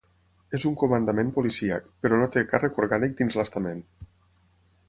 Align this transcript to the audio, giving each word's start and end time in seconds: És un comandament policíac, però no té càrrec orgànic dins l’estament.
És 0.57 0.63
un 0.69 0.77
comandament 0.83 1.29
policíac, 1.35 1.85
però 2.05 2.21
no 2.23 2.31
té 2.37 2.45
càrrec 2.55 2.83
orgànic 2.85 3.17
dins 3.21 3.41
l’estament. 3.41 3.89